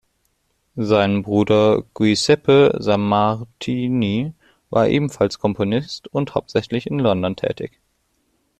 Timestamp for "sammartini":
2.79-4.33